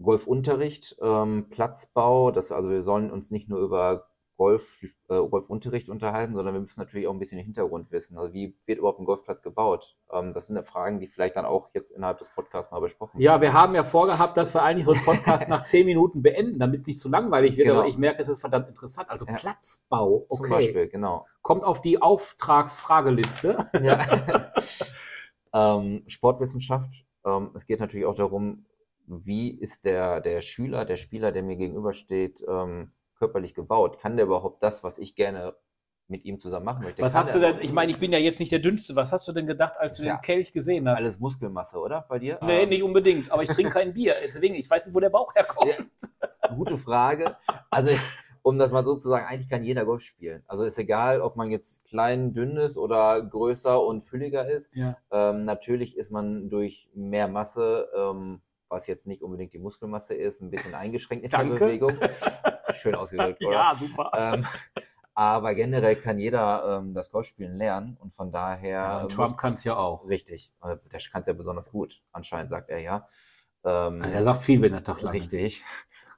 Golfunterricht, 0.00 0.96
ähm, 1.00 1.48
Platzbau, 1.48 2.30
das, 2.30 2.52
also 2.52 2.68
wir 2.70 2.82
sollen 2.82 3.10
uns 3.10 3.30
nicht 3.30 3.48
nur 3.48 3.60
über 3.60 4.08
Golf, 4.36 4.82
äh, 4.82 4.88
Golfunterricht 5.08 5.88
unterhalten, 5.88 6.34
sondern 6.34 6.54
wir 6.54 6.60
müssen 6.60 6.78
natürlich 6.78 7.06
auch 7.06 7.12
ein 7.12 7.18
bisschen 7.18 7.38
den 7.38 7.46
Hintergrund 7.46 7.90
wissen. 7.90 8.18
Also 8.18 8.34
wie 8.34 8.54
wird 8.66 8.78
überhaupt 8.78 9.00
ein 9.00 9.06
Golfplatz 9.06 9.42
gebaut? 9.42 9.96
Ähm, 10.12 10.34
das 10.34 10.46
sind 10.46 10.56
ja 10.56 10.62
Fragen, 10.62 11.00
die 11.00 11.06
vielleicht 11.06 11.36
dann 11.36 11.46
auch 11.46 11.70
jetzt 11.72 11.90
innerhalb 11.90 12.18
des 12.18 12.28
Podcasts 12.28 12.70
mal 12.70 12.80
besprochen 12.80 13.18
Ja, 13.20 13.40
wir 13.40 13.54
haben 13.54 13.74
ja 13.74 13.82
vorgehabt, 13.82 14.36
dass 14.36 14.52
wir 14.52 14.62
eigentlich 14.62 14.84
so 14.84 14.92
einen 14.92 15.04
Podcast 15.04 15.48
nach 15.48 15.62
zehn 15.62 15.86
Minuten 15.86 16.22
beenden, 16.22 16.58
damit 16.58 16.86
nicht 16.86 16.98
zu 16.98 17.08
langweilig 17.08 17.56
wird, 17.56 17.68
Genau. 17.68 17.80
aber 17.80 17.88
ich 17.88 17.96
merke, 17.96 18.20
es 18.20 18.28
ist 18.28 18.40
verdammt 18.40 18.68
interessant. 18.68 19.08
Also 19.08 19.24
Ja. 19.26 19.34
Platzbau, 19.34 20.26
Zum 20.28 20.40
okay. 20.40 20.50
Beispiel, 20.50 20.88
genau. 20.88 21.26
Kommt 21.40 21.64
auf 21.64 21.80
die 21.80 22.02
Auftragsfrageliste. 22.02 23.70
Ja. 23.82 24.52
ähm, 25.78 26.04
Sportwissenschaft. 26.08 26.90
Ähm, 27.24 27.50
es 27.54 27.66
geht 27.66 27.80
natürlich 27.80 28.06
auch 28.06 28.14
darum, 28.16 28.66
wie 29.06 29.50
ist 29.50 29.84
der, 29.84 30.20
der 30.20 30.42
Schüler, 30.42 30.84
der 30.84 30.96
Spieler, 30.96 31.32
der 31.32 31.42
mir 31.42 31.56
gegenübersteht, 31.56 32.44
ähm, 32.48 32.92
körperlich 33.16 33.54
gebaut? 33.54 33.98
Kann 34.00 34.16
der 34.16 34.26
überhaupt 34.26 34.62
das, 34.62 34.84
was 34.84 34.98
ich 34.98 35.14
gerne 35.14 35.54
mit 36.08 36.24
ihm 36.24 36.38
zusammen 36.38 36.64
machen 36.66 36.84
möchte? 36.84 37.02
Was 37.02 37.14
hast 37.14 37.34
du 37.34 37.40
denn, 37.40 37.56
ich 37.60 37.72
meine, 37.72 37.90
ich 37.90 37.98
bin 37.98 38.12
ja 38.12 38.18
jetzt 38.18 38.38
nicht 38.38 38.52
der 38.52 38.60
Dünnste, 38.60 38.94
was 38.94 39.10
hast 39.12 39.26
du 39.26 39.32
denn 39.32 39.46
gedacht, 39.46 39.74
als 39.76 39.94
du 39.94 40.04
Ja. 40.04 40.16
den 40.16 40.22
Kelch 40.22 40.52
gesehen 40.52 40.88
hast? 40.88 40.98
Alles 40.98 41.18
Muskelmasse, 41.18 41.78
oder? 41.80 42.06
Bei 42.08 42.18
dir? 42.20 42.38
Nee, 42.42 42.62
Ähm, 42.62 42.68
nicht 42.68 42.82
unbedingt, 42.84 43.30
aber 43.32 43.42
ich 43.42 43.50
trinke 43.50 43.72
kein 43.72 43.92
Bier, 43.92 44.14
deswegen, 44.24 44.54
ich 44.54 44.70
weiß 44.70 44.86
nicht, 44.86 44.94
wo 44.94 45.00
der 45.00 45.10
Bauch 45.10 45.34
herkommt. 45.34 45.66
Ja, 45.68 46.48
gute 46.54 46.78
Frage. 46.78 47.36
Also, 47.70 47.90
um 48.42 48.56
das 48.60 48.70
mal 48.70 48.84
so 48.84 48.94
zu 48.94 49.08
sagen, 49.08 49.26
eigentlich 49.26 49.48
kann 49.48 49.64
jeder 49.64 49.84
Golf 49.84 50.02
spielen. 50.02 50.44
Also 50.46 50.62
ist 50.62 50.78
egal, 50.78 51.20
ob 51.20 51.34
man 51.34 51.50
jetzt 51.50 51.84
klein, 51.86 52.32
dünn 52.32 52.56
ist 52.56 52.78
oder 52.78 53.20
größer 53.20 53.82
und 53.84 54.02
fülliger 54.02 54.48
ist. 54.48 54.72
Ja. 54.76 54.96
Ähm, 55.10 55.44
natürlich 55.44 55.96
ist 55.96 56.12
man 56.12 56.48
durch 56.48 56.88
mehr 56.94 57.26
Masse, 57.26 57.88
ähm, 57.96 58.40
was 58.76 58.86
jetzt 58.86 59.06
nicht 59.06 59.22
unbedingt 59.22 59.52
die 59.54 59.58
Muskelmasse 59.58 60.14
ist, 60.14 60.40
ein 60.42 60.50
bisschen 60.50 60.74
eingeschränkt 60.74 61.24
in 61.24 61.30
der 61.30 61.40
Danke. 61.40 61.54
Bewegung. 61.58 61.92
Schön 62.76 62.94
ausgedrückt, 62.94 63.42
oder? 63.44 63.52
Ja, 63.54 63.74
super. 63.74 64.10
Ähm, 64.16 64.46
aber 65.14 65.54
generell 65.54 65.96
kann 65.96 66.18
jeder 66.18 66.78
ähm, 66.78 66.92
das 66.92 67.10
Golfspielen 67.10 67.54
lernen 67.54 67.96
und 68.00 68.12
von 68.12 68.30
daher 68.30 68.70
Ja, 68.70 69.00
und 69.02 69.12
Trump 69.12 69.38
kann 69.38 69.54
es 69.54 69.64
ja 69.64 69.76
auch. 69.76 70.06
richtig. 70.08 70.52
Äh, 70.62 70.76
Der 70.92 71.00
kann 71.10 71.22
es 71.22 71.26
ja 71.26 71.32
besonders 71.32 71.70
gut. 71.70 72.02
Anscheinend 72.12 72.50
sagt 72.50 72.68
er 72.68 72.80
ja. 72.80 73.08
Ähm, 73.64 74.02
Er 74.02 74.22
sagt 74.22 74.42
viel, 74.42 74.60
wenn 74.60 74.72
der 74.72 74.84
Tag 74.84 75.00
lang 75.00 75.14
ist. 75.14 75.22
Richtig. 75.32 75.64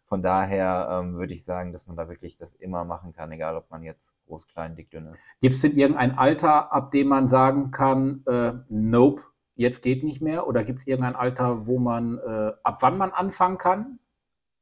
Von 0.07 0.23
daher 0.23 0.89
ähm, 0.91 1.17
würde 1.17 1.35
ich 1.35 1.45
sagen, 1.45 1.73
dass 1.73 1.87
man 1.87 1.95
da 1.97 2.09
wirklich 2.09 2.37
das 2.37 2.55
immer 2.55 2.85
machen 2.85 3.13
kann, 3.13 3.31
egal 3.31 3.57
ob 3.57 3.71
man 3.71 3.83
jetzt 3.83 4.17
groß, 4.27 4.49
klein, 4.49 4.75
dick, 4.75 4.91
dünn 4.91 5.07
ist. 5.07 5.21
Gibt 5.43 5.55
es 5.55 5.61
denn 5.61 5.77
irgendein 5.77 6.19
Alter, 6.19 6.73
ab 6.73 6.91
dem 6.91 7.09
man 7.09 7.29
sagen 7.29 7.71
kann, 7.71 8.25
äh, 8.27 8.55
nope, 8.69 9.23
jetzt 9.59 9.83
geht 9.83 10.05
nicht 10.05 10.23
mehr? 10.23 10.47
Oder 10.47 10.65
gibt 10.65 10.81
es 10.81 10.87
irgendein 10.87 11.17
Alter, 11.17 11.67
wo 11.67 11.79
man, 11.79 12.19
äh, 12.19 12.53
ab 12.63 12.79
wann 12.81 12.97
man 12.97 13.11
anfangen 13.11 13.59
kann? 13.59 13.99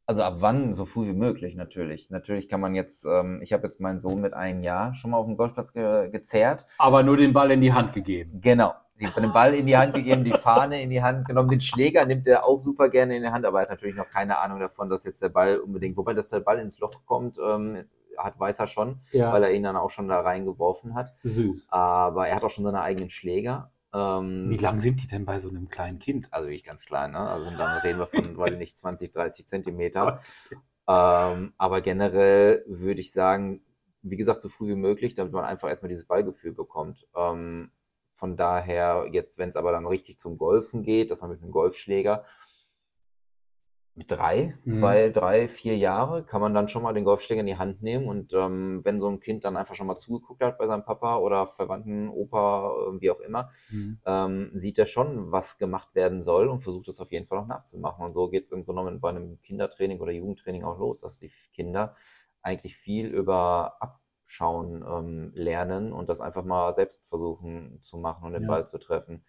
Also 0.06 0.22
ab 0.22 0.36
wann? 0.38 0.72
So 0.74 0.84
früh 0.84 1.08
wie 1.08 1.12
möglich, 1.16 1.54
natürlich. 1.56 2.10
Natürlich 2.10 2.48
kann 2.48 2.60
man 2.60 2.74
jetzt, 2.74 3.04
ähm, 3.04 3.40
ich 3.42 3.52
habe 3.52 3.64
jetzt 3.64 3.80
meinen 3.80 4.00
Sohn 4.00 4.20
mit 4.20 4.34
einem 4.34 4.62
Jahr 4.62 4.94
schon 4.94 5.10
mal 5.10 5.18
auf 5.18 5.26
dem 5.26 5.36
Golfplatz 5.36 5.72
ge 5.72 6.10
gezerrt. 6.10 6.64
Aber 6.78 7.02
nur 7.02 7.16
den 7.16 7.32
Ball 7.32 7.50
in 7.50 7.60
die 7.60 7.72
Hand 7.72 7.92
gegeben. 7.92 8.40
Genau. 8.40 8.74
Habe 9.04 9.20
den 9.20 9.32
Ball 9.32 9.52
in 9.54 9.66
die 9.66 9.76
Hand 9.76 9.92
gegeben, 9.94 10.24
die 10.24 10.32
Fahne 10.32 10.80
in 10.80 10.88
die 10.88 11.02
Hand 11.02 11.26
genommen, 11.28 11.50
den 11.50 11.60
Schläger 11.60 12.06
nimmt 12.06 12.26
er 12.26 12.46
auch 12.46 12.60
super 12.62 12.88
gerne 12.88 13.14
in 13.16 13.22
die 13.24 13.28
Hand, 13.28 13.44
aber 13.44 13.58
er 13.58 13.62
hat 13.64 13.70
natürlich 13.70 13.96
noch 13.96 14.08
keine 14.08 14.38
Ahnung 14.38 14.58
davon, 14.58 14.88
dass 14.88 15.04
jetzt 15.04 15.20
der 15.20 15.28
Ball 15.28 15.58
unbedingt, 15.58 15.98
wobei 15.98 16.14
dass 16.14 16.30
der 16.30 16.40
Ball 16.40 16.58
ins 16.60 16.78
Loch 16.78 17.04
kommt, 17.04 17.36
ähm, 17.38 17.84
hat 18.16 18.40
weiß 18.40 18.58
er 18.60 18.68
schon, 18.68 19.00
Ja, 19.10 19.30
weil 19.34 19.42
er 19.42 19.52
ihn 19.52 19.64
dann 19.64 19.76
auch 19.76 19.90
schon 19.90 20.08
da 20.08 20.20
reingeworfen 20.20 20.94
hat. 20.94 21.12
süß. 21.24 21.66
Aber 21.70 22.26
er 22.28 22.36
hat 22.36 22.44
auch 22.44 22.50
schon 22.50 22.64
seine 22.64 22.80
eigenen 22.80 23.10
Schläger. 23.10 23.70
Ähm, 23.96 24.50
Wie 24.50 24.56
lang 24.58 24.80
sind 24.80 25.02
die 25.02 25.06
denn 25.06 25.24
bei 25.24 25.40
so 25.40 25.48
einem 25.48 25.68
kleinen 25.68 25.98
Kind? 25.98 26.28
also 26.30 26.48
wirklich 26.48 26.64
ganz 26.64 26.84
klein, 26.84 27.12
ne? 27.12 27.18
Also 27.18 27.50
dann 27.56 27.78
reden 27.78 27.98
wir 27.98 28.06
von, 28.06 28.36
weiß 28.36 28.52
ich 28.52 28.58
nicht, 28.58 28.76
20, 28.76 29.12
30 29.12 29.46
Zentimeter. 29.46 30.20
Ähm, 30.88 31.54
aber 31.56 31.80
generell 31.80 32.62
würde 32.68 33.00
ich 33.00 33.12
sagen, 33.12 33.62
wie 34.02 34.16
gesagt, 34.16 34.42
so 34.42 34.48
früh 34.48 34.68
wie 34.68 34.76
möglich, 34.76 35.14
damit 35.14 35.32
man 35.32 35.44
einfach 35.44 35.68
erstmal 35.68 35.88
dieses 35.88 36.06
Ballgefühl 36.06 36.52
bekommt. 36.52 37.06
Ähm, 37.16 37.72
von 38.12 38.36
daher, 38.36 39.08
jetzt, 39.10 39.38
wenn 39.38 39.48
es 39.48 39.56
aber 39.56 39.72
dann 39.72 39.86
richtig 39.86 40.18
zum 40.18 40.38
Golfen 40.38 40.82
geht, 40.82 41.10
dass 41.10 41.22
man 41.22 41.30
mit 41.30 41.42
einem 41.42 41.50
Golfschläger, 41.50 42.24
mit 43.96 44.10
drei, 44.10 44.58
Mhm. 44.64 44.68
zwei, 44.68 45.08
drei, 45.10 45.48
vier 45.48 45.76
Jahre 45.76 46.24
kann 46.24 46.40
man 46.42 46.54
dann 46.54 46.68
schon 46.68 46.82
mal 46.82 46.92
den 46.92 47.04
Golfschläger 47.04 47.40
in 47.40 47.46
die 47.46 47.56
Hand 47.58 47.82
nehmen 47.82 48.06
und 48.08 48.32
ähm, 48.34 48.80
wenn 48.84 49.00
so 49.00 49.08
ein 49.08 49.20
Kind 49.20 49.44
dann 49.44 49.56
einfach 49.56 49.74
schon 49.74 49.86
mal 49.86 49.96
zugeguckt 49.96 50.42
hat 50.42 50.58
bei 50.58 50.66
seinem 50.66 50.84
Papa 50.84 51.16
oder 51.18 51.46
Verwandten, 51.46 52.08
Opa, 52.10 52.72
äh, 52.96 53.00
wie 53.00 53.10
auch 53.10 53.20
immer, 53.20 53.50
Mhm. 53.68 53.96
ähm, 54.04 54.50
sieht 54.54 54.78
er 54.78 54.86
schon, 54.86 55.32
was 55.32 55.58
gemacht 55.58 55.94
werden 55.94 56.22
soll 56.22 56.48
und 56.48 56.60
versucht 56.60 56.88
es 56.88 57.00
auf 57.00 57.10
jeden 57.12 57.26
Fall 57.26 57.38
auch 57.38 57.46
nachzumachen. 57.46 58.04
Und 58.04 58.12
so 58.14 58.28
geht 58.28 58.46
es 58.46 58.52
im 58.52 58.64
Grunde 58.64 58.82
genommen 58.82 59.00
bei 59.00 59.08
einem 59.10 59.40
Kindertraining 59.42 60.00
oder 60.00 60.12
Jugendtraining 60.12 60.64
auch 60.64 60.78
los, 60.78 61.00
dass 61.00 61.18
die 61.18 61.32
Kinder 61.54 61.96
eigentlich 62.42 62.76
viel 62.76 63.08
über 63.08 63.76
Abschauen 63.80 64.84
ähm, 64.86 65.32
lernen 65.34 65.92
und 65.92 66.08
das 66.08 66.20
einfach 66.20 66.44
mal 66.44 66.74
selbst 66.74 67.06
versuchen 67.08 67.80
zu 67.82 67.96
machen 67.98 68.24
und 68.26 68.32
den 68.34 68.44
Ja. 68.44 68.46
Ball 68.46 68.66
zu 68.66 68.78
treffen. 68.78 69.24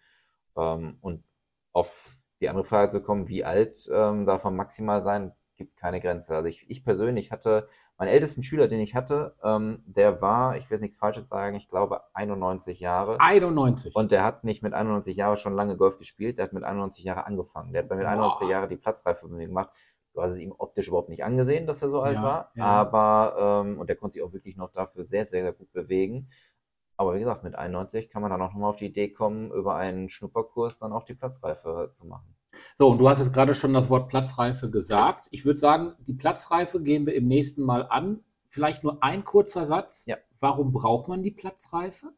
Ähm, 0.56 0.98
und 1.00 1.24
auf 1.72 2.14
die 2.40 2.48
andere 2.48 2.64
Frage 2.64 2.90
zu 2.90 3.02
kommen, 3.02 3.28
wie 3.28 3.44
alt 3.44 3.88
ähm, 3.92 4.26
darf 4.26 4.44
man 4.44 4.56
maximal 4.56 5.00
sein, 5.02 5.32
gibt 5.56 5.76
keine 5.76 6.00
Grenze. 6.00 6.36
Also 6.36 6.48
ich, 6.48 6.64
ich 6.70 6.84
persönlich 6.84 7.30
hatte, 7.32 7.68
meinen 7.98 8.08
ältesten 8.08 8.44
Schüler, 8.44 8.68
den 8.68 8.78
ich 8.80 8.94
hatte, 8.94 9.34
ähm, 9.42 9.82
der 9.86 10.22
war, 10.22 10.56
ich 10.56 10.70
will 10.70 10.76
jetzt 10.76 10.82
nichts 10.82 10.96
Falsches 10.96 11.28
sagen, 11.28 11.56
ich 11.56 11.68
glaube 11.68 12.02
91 12.14 12.78
Jahre. 12.78 13.20
91. 13.20 13.94
Und 13.96 14.12
der 14.12 14.22
hat 14.24 14.44
nicht 14.44 14.62
mit 14.62 14.72
91 14.72 15.16
Jahren 15.16 15.36
schon 15.36 15.54
lange 15.54 15.76
Golf 15.76 15.98
gespielt, 15.98 16.38
der 16.38 16.44
hat 16.44 16.52
mit 16.52 16.62
91 16.62 17.04
Jahren 17.04 17.24
angefangen. 17.24 17.72
Der 17.72 17.82
hat 17.82 17.90
mit 17.90 17.98
91 18.06 18.46
Boah. 18.46 18.50
Jahren 18.50 18.68
die 18.68 18.76
Platzreife 18.76 19.28
gemacht. 19.28 19.70
Du 20.14 20.22
hast 20.22 20.32
es 20.32 20.38
ihm 20.38 20.54
optisch 20.56 20.88
überhaupt 20.88 21.08
nicht 21.10 21.24
angesehen, 21.24 21.66
dass 21.66 21.82
er 21.82 21.90
so 21.90 22.00
alt 22.00 22.14
Ja, 22.16 22.22
war. 22.22 22.52
ja. 22.54 22.64
Aber, 22.64 23.62
ähm, 23.66 23.78
und 23.78 23.88
der 23.88 23.96
konnte 23.96 24.14
sich 24.14 24.22
auch 24.22 24.32
wirklich 24.32 24.56
noch 24.56 24.70
dafür 24.72 25.04
sehr, 25.04 25.26
sehr, 25.26 25.42
sehr 25.42 25.52
gut 25.52 25.72
bewegen. 25.72 26.30
Aber 26.98 27.14
wie 27.14 27.20
gesagt, 27.20 27.44
mit 27.44 27.54
91 27.54 28.10
kann 28.10 28.22
man 28.22 28.30
dann 28.32 28.42
auch 28.42 28.52
nochmal 28.52 28.70
auf 28.70 28.76
die 28.76 28.86
Idee 28.86 29.08
kommen, 29.08 29.52
über 29.52 29.76
einen 29.76 30.08
Schnupperkurs 30.08 30.78
dann 30.78 30.92
auch 30.92 31.04
die 31.04 31.14
Platzreife 31.14 31.90
zu 31.94 32.06
machen. 32.06 32.34
So, 32.76 32.88
und 32.88 32.98
du 32.98 33.08
hast 33.08 33.20
jetzt 33.20 33.32
gerade 33.32 33.54
schon 33.54 33.72
das 33.72 33.88
Wort 33.88 34.08
Platzreife 34.08 34.68
gesagt. 34.68 35.28
Ich 35.30 35.44
würde 35.44 35.60
sagen, 35.60 35.94
die 36.08 36.14
Platzreife 36.14 36.82
gehen 36.82 37.06
wir 37.06 37.14
im 37.14 37.28
nächsten 37.28 37.62
Mal 37.62 37.86
an. 37.88 38.24
Vielleicht 38.48 38.82
nur 38.82 39.00
ein 39.02 39.22
kurzer 39.22 39.64
Satz. 39.64 40.06
Ja. 40.06 40.16
Warum 40.40 40.72
braucht 40.72 41.06
man 41.06 41.22
die 41.22 41.30
Platzreife? 41.30 42.08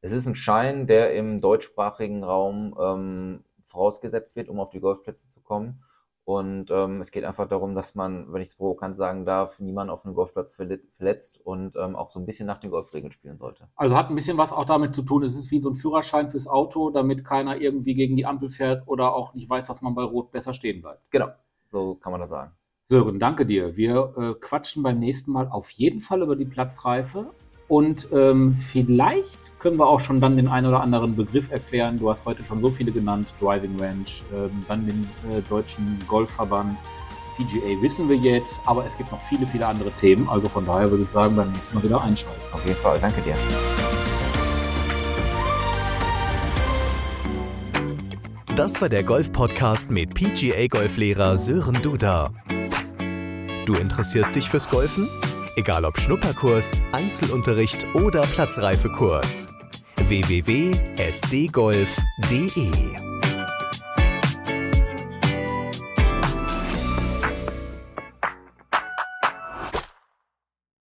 Es 0.00 0.10
ist 0.10 0.26
ein 0.26 0.34
Schein, 0.34 0.88
der 0.88 1.14
im 1.14 1.40
deutschsprachigen 1.40 2.24
Raum 2.24 2.76
ähm, 2.80 3.44
vorausgesetzt 3.62 4.34
wird, 4.34 4.48
um 4.48 4.58
auf 4.58 4.70
die 4.70 4.80
Golfplätze 4.80 5.30
zu 5.30 5.40
kommen. 5.40 5.84
Und 6.26 6.72
ähm, 6.72 7.00
es 7.00 7.12
geht 7.12 7.22
einfach 7.22 7.46
darum, 7.46 7.76
dass 7.76 7.94
man, 7.94 8.32
wenn 8.32 8.42
ich 8.42 8.48
es 8.48 8.56
provokant 8.56 8.96
sagen 8.96 9.24
darf, 9.24 9.60
niemanden 9.60 9.92
auf 9.92 10.04
einem 10.04 10.16
Golfplatz 10.16 10.56
verlet- 10.58 10.90
verletzt 10.96 11.40
und 11.44 11.76
ähm, 11.76 11.94
auch 11.94 12.10
so 12.10 12.18
ein 12.18 12.26
bisschen 12.26 12.48
nach 12.48 12.58
den 12.58 12.72
Golfregeln 12.72 13.12
spielen 13.12 13.38
sollte. 13.38 13.68
Also 13.76 13.96
hat 13.96 14.10
ein 14.10 14.16
bisschen 14.16 14.36
was 14.36 14.52
auch 14.52 14.64
damit 14.64 14.92
zu 14.92 15.02
tun. 15.02 15.22
Es 15.22 15.38
ist 15.38 15.52
wie 15.52 15.60
so 15.60 15.70
ein 15.70 15.76
Führerschein 15.76 16.28
fürs 16.28 16.48
Auto, 16.48 16.90
damit 16.90 17.24
keiner 17.24 17.60
irgendwie 17.60 17.94
gegen 17.94 18.16
die 18.16 18.26
Ampel 18.26 18.50
fährt 18.50 18.88
oder 18.88 19.14
auch 19.14 19.34
nicht 19.34 19.48
weiß, 19.48 19.68
dass 19.68 19.82
man 19.82 19.94
bei 19.94 20.02
Rot 20.02 20.32
besser 20.32 20.52
stehen 20.52 20.82
bleibt. 20.82 21.00
Genau, 21.12 21.28
so 21.68 21.94
kann 21.94 22.10
man 22.10 22.20
das 22.20 22.30
sagen. 22.30 22.50
Sören, 22.88 23.20
danke 23.20 23.46
dir. 23.46 23.76
Wir 23.76 24.12
äh, 24.16 24.34
quatschen 24.40 24.82
beim 24.82 24.98
nächsten 24.98 25.30
Mal 25.30 25.46
auf 25.46 25.70
jeden 25.70 26.00
Fall 26.00 26.22
über 26.22 26.34
die 26.34 26.44
Platzreife 26.44 27.30
und 27.68 28.08
ähm, 28.12 28.52
vielleicht 28.52 29.38
können 29.58 29.78
wir 29.78 29.86
auch 29.86 30.00
schon 30.00 30.20
dann 30.20 30.36
den 30.36 30.48
einen 30.48 30.66
oder 30.66 30.80
anderen 30.80 31.16
Begriff 31.16 31.50
erklären. 31.50 31.98
Du 31.98 32.10
hast 32.10 32.24
heute 32.24 32.44
schon 32.44 32.60
so 32.60 32.70
viele 32.70 32.92
genannt, 32.92 33.34
Driving 33.40 33.78
Range, 33.80 34.04
ähm, 34.34 34.50
dann 34.68 34.86
den 34.86 35.08
äh, 35.30 35.40
deutschen 35.48 35.98
Golfverband, 36.06 36.76
PGA 37.36 37.82
wissen 37.82 38.08
wir 38.08 38.16
jetzt, 38.16 38.60
aber 38.64 38.86
es 38.86 38.96
gibt 38.96 39.12
noch 39.12 39.20
viele, 39.20 39.46
viele 39.46 39.66
andere 39.66 39.90
Themen. 39.92 40.28
Also 40.28 40.48
von 40.48 40.64
daher 40.64 40.90
würde 40.90 41.04
ich 41.04 41.10
sagen, 41.10 41.36
beim 41.36 41.52
nächsten 41.52 41.74
Mal 41.74 41.84
wieder 41.84 42.02
einschalten. 42.02 42.40
Auf 42.52 42.64
jeden 42.64 42.78
Fall, 42.78 42.98
danke 43.00 43.20
dir. 43.20 43.34
Das 48.54 48.80
war 48.80 48.88
der 48.88 49.04
Golf-Podcast 49.04 49.90
mit 49.90 50.14
PGA-Golflehrer 50.14 51.36
Sören 51.36 51.82
Duda. 51.82 52.30
Du 53.66 53.74
interessierst 53.74 54.34
dich 54.34 54.48
fürs 54.48 54.70
Golfen? 54.70 55.08
Egal 55.56 55.84
ob 55.86 55.98
Schnupperkurs, 55.98 56.82
Einzelunterricht 56.92 57.86
oder 57.94 58.20
Platzreifekurs. 58.20 59.48
www.sdgolf.de 60.06 63.05